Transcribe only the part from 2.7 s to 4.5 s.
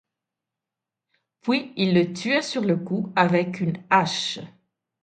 coup avec une hache.